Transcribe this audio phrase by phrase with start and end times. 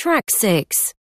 [0.00, 0.94] Track 6.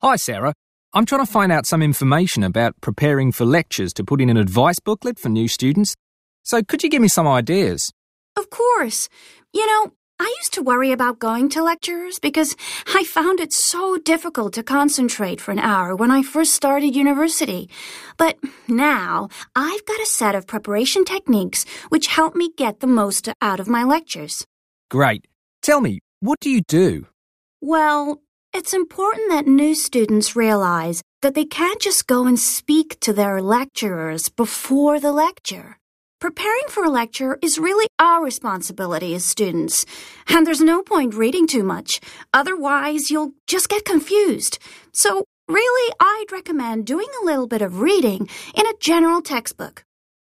[0.00, 0.54] Hi, Sarah.
[0.94, 4.38] I'm trying to find out some information about preparing for lectures to put in an
[4.38, 5.94] advice booklet for new students.
[6.42, 7.92] So, could you give me some ideas?
[8.38, 9.10] Of course.
[9.52, 12.56] You know, I used to worry about going to lectures because
[12.94, 17.68] I found it so difficult to concentrate for an hour when I first started university.
[18.16, 23.28] But now I've got a set of preparation techniques which help me get the most
[23.42, 24.46] out of my lectures.
[24.90, 25.26] Great.
[25.60, 27.08] Tell me, what do you do?
[27.64, 28.20] Well,
[28.52, 33.40] it's important that new students realize that they can't just go and speak to their
[33.40, 35.78] lecturers before the lecture.
[36.20, 39.86] Preparing for a lecture is really our responsibility as students,
[40.26, 42.00] and there's no point reading too much.
[42.34, 44.58] Otherwise, you'll just get confused.
[44.92, 49.84] So, really, I'd recommend doing a little bit of reading in a general textbook.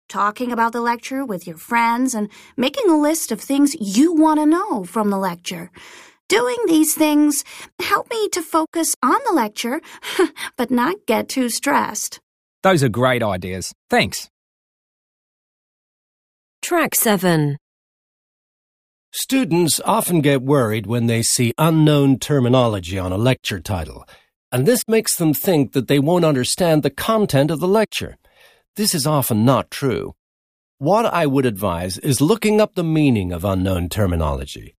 [0.09, 4.41] Talking about the lecture with your friends and making a list of things you want
[4.41, 5.71] to know from the lecture.
[6.28, 7.42] Doing these things
[7.80, 9.80] help me to focus on the lecture,
[10.59, 12.20] but not get too stressed.
[12.62, 13.73] Those are great ideas.
[13.88, 14.29] Thanks.
[16.60, 17.57] Track 7.
[19.10, 24.07] Students often get worried when they see unknown terminology on a lecture title,
[24.52, 28.18] and this makes them think that they won't understand the content of the lecture.
[28.76, 30.15] This is often not true.
[30.76, 34.74] What I would advise is looking up the meaning of unknown terminology.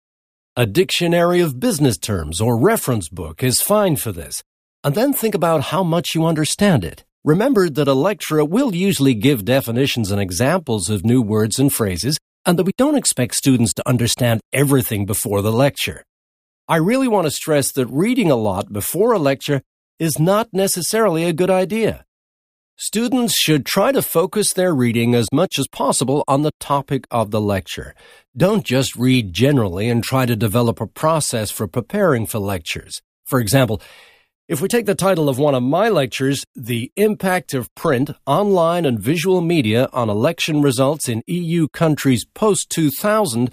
[0.60, 4.44] A dictionary of business terms or reference book is fine for this,
[4.84, 7.06] and then think about how much you understand it.
[7.24, 12.18] Remember that a lecturer will usually give definitions and examples of new words and phrases,
[12.46, 16.04] and that we don't expect students to understand everything before the lecture.
[16.68, 19.62] I really want to stress that reading a lot before a lecture
[19.98, 22.04] is not necessarily a good idea.
[22.82, 27.30] Students should try to focus their reading as much as possible on the topic of
[27.30, 27.94] the lecture.
[28.38, 33.02] Don't just read generally and try to develop a process for preparing for lectures.
[33.26, 33.82] For example,
[34.48, 38.86] if we take the title of one of my lectures, The Impact of Print, Online
[38.86, 43.52] and Visual Media on Election Results in EU Countries Post 2000,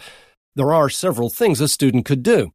[0.54, 2.52] there are several things a student could do.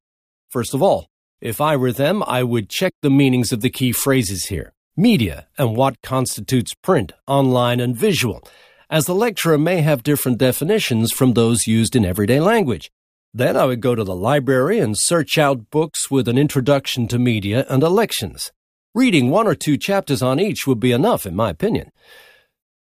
[0.47, 1.07] First of all,
[1.41, 4.71] if I were them, I would check the meanings of the key phrases here.
[4.97, 8.45] Media and what constitutes print, online, and visual,
[8.89, 12.91] as the lecturer may have different definitions from those used in everyday language.
[13.33, 17.17] Then I would go to the library and search out books with an introduction to
[17.17, 18.51] media and elections.
[18.93, 21.93] Reading one or two chapters on each would be enough, in my opinion.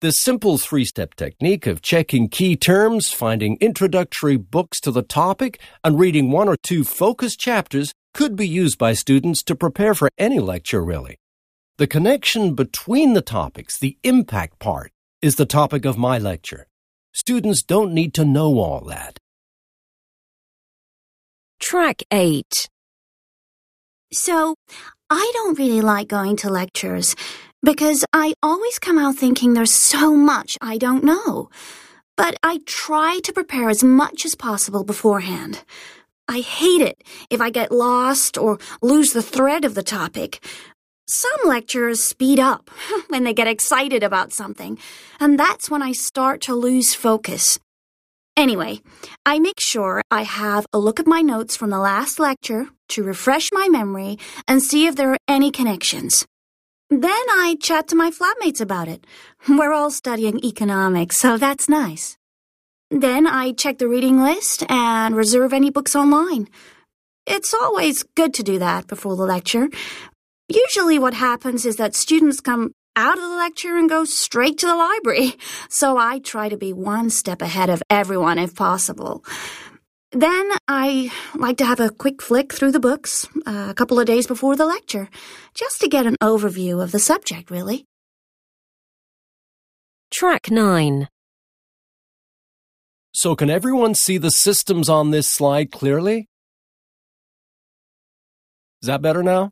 [0.01, 5.61] This simple three step technique of checking key terms, finding introductory books to the topic,
[5.83, 10.09] and reading one or two focus chapters could be used by students to prepare for
[10.17, 11.19] any lecture, really.
[11.79, 14.91] The connection between the topics, the impact part,
[15.21, 16.67] is the topic of my lecture.
[17.13, 19.17] Students don't need to know all that.
[21.61, 22.67] Track 8.
[24.11, 24.55] So,
[25.09, 27.15] I don't really like going to lectures
[27.63, 31.49] because I always come out thinking there's so much I don't know.
[32.17, 35.63] But I try to prepare as much as possible beforehand.
[36.27, 40.45] I hate it if I get lost or lose the thread of the topic.
[41.11, 42.69] Some lecturers speed up
[43.07, 44.77] when they get excited about something,
[45.19, 47.57] and that's when I start to lose focus.
[48.37, 48.81] Anyway,
[49.25, 53.01] I make sure I have a look at my notes from the last lecture to
[53.03, 56.27] refresh my memory and see if there are any connections.
[56.91, 59.07] Then I chat to my flatmates about it.
[59.49, 62.19] We're all studying economics, so that's nice.
[62.91, 66.49] Then I check the reading list and reserve any books online.
[67.29, 69.69] It's always good to do that before the lecture.
[70.49, 74.65] Usually what happens is that students come out of the lecture and go straight to
[74.65, 75.33] the library.
[75.69, 79.23] So I try to be one step ahead of everyone if possible.
[80.11, 84.07] Then I like to have a quick flick through the books uh, a couple of
[84.07, 85.09] days before the lecture,
[85.53, 87.85] just to get an overview of the subject, really.
[90.11, 91.07] Track 9.
[93.13, 96.27] So, can everyone see the systems on this slide clearly?
[98.81, 99.51] Is that better now?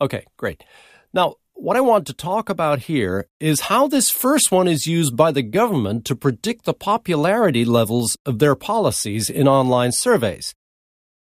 [0.00, 0.64] Okay, great.
[1.12, 5.14] Now, what I want to talk about here is how this first one is used
[5.14, 10.54] by the government to predict the popularity levels of their policies in online surveys.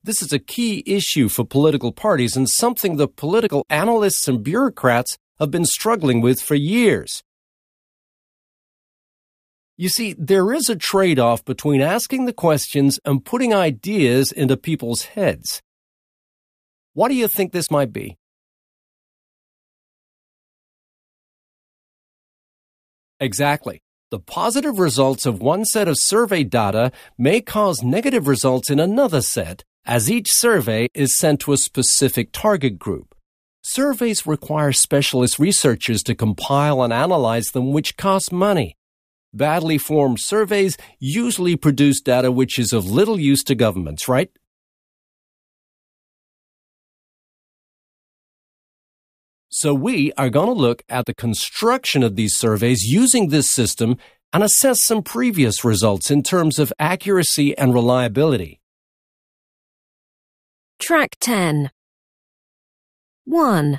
[0.04, 5.18] This is a key issue for political parties and something the political analysts and bureaucrats
[5.40, 7.24] have been struggling with for years.
[9.76, 14.56] You see, there is a trade off between asking the questions and putting ideas into
[14.56, 15.60] people's heads.
[16.92, 18.19] What do you think this might be?
[23.20, 23.82] Exactly.
[24.10, 29.20] The positive results of one set of survey data may cause negative results in another
[29.20, 33.14] set as each survey is sent to a specific target group.
[33.62, 38.74] Surveys require specialist researchers to compile and analyze them, which costs money.
[39.34, 44.30] Badly formed surveys usually produce data which is of little use to governments, right?
[49.62, 53.98] So we are going to look at the construction of these surveys using this system
[54.32, 58.62] and assess some previous results in terms of accuracy and reliability.
[60.78, 61.70] Track 10.
[63.26, 63.78] 1.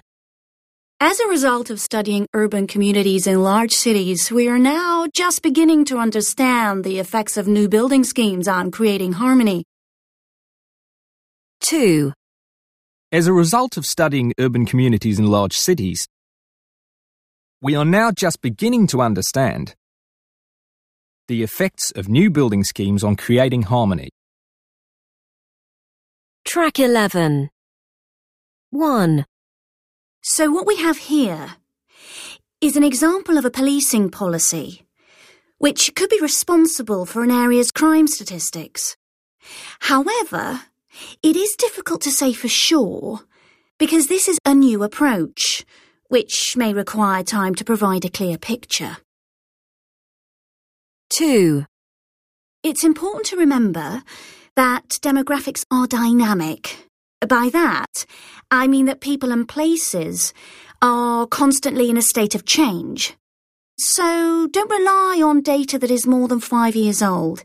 [1.00, 5.86] As a result of studying urban communities in large cities, we are now just beginning
[5.86, 9.64] to understand the effects of new building schemes on creating harmony.
[11.62, 12.14] 2.
[13.14, 16.08] As a result of studying urban communities in large cities,
[17.62, 19.76] we are now just beginning to understand
[21.28, 24.12] the effects of new building schemes on creating harmony.
[26.46, 27.50] Track 11.
[28.70, 29.26] 1.
[30.22, 31.58] So what we have here
[32.62, 34.86] is an example of a policing policy
[35.58, 38.96] which could be responsible for an area's crime statistics.
[39.82, 40.62] However,
[41.24, 43.22] it is difficult to say for sure
[43.78, 45.66] because this is a new approach
[46.10, 48.98] which may require time to provide a clear picture.
[51.12, 51.66] 2.
[52.64, 54.04] It's important to remember
[54.56, 56.90] that demographics are dynamic.
[57.28, 58.06] By that,
[58.50, 60.34] I mean that people and places
[60.82, 63.16] are constantly in a state of change.
[63.78, 67.44] So don't rely on data that is more than five years old.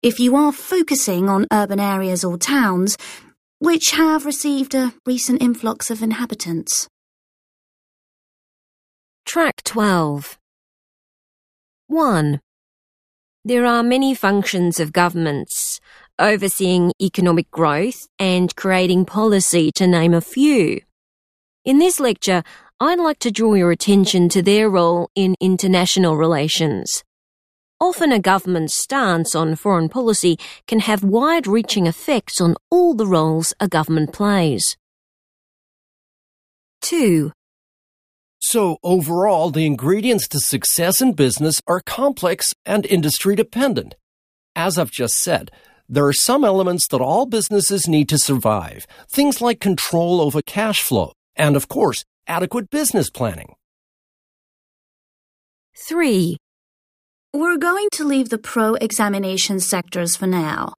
[0.00, 2.96] If you are focusing on urban areas or towns
[3.58, 6.88] which have received a recent influx of inhabitants.
[9.26, 10.38] Track 12.
[11.88, 12.40] 1.
[13.44, 15.80] There are many functions of governments,
[16.20, 20.80] overseeing economic growth and creating policy to name a few.
[21.64, 22.44] In this lecture,
[22.78, 27.02] I'd like to draw your attention to their role in international relations.
[27.80, 30.36] Often a government's stance on foreign policy
[30.66, 34.76] can have wide-reaching effects on all the roles a government plays.
[36.82, 37.30] 2.
[38.40, 43.94] So overall, the ingredients to success in business are complex and industry dependent.
[44.56, 45.52] As I've just said,
[45.88, 48.86] there are some elements that all businesses need to survive.
[49.08, 53.54] Things like control over cash flow and, of course, adequate business planning.
[55.76, 56.36] 3.
[57.38, 60.74] We're going to leave the pro-examination sectors for now.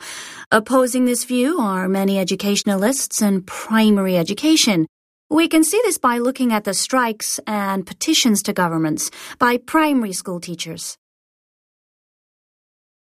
[0.52, 4.86] Opposing this view are many educationalists in primary education.
[5.30, 10.12] We can see this by looking at the strikes and petitions to governments by primary
[10.12, 10.98] school teachers.